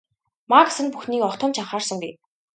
[0.51, 2.13] Макс энэ бүхнийг огтхон ч анхаарсангүй.